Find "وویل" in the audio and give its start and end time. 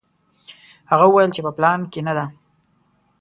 1.07-1.31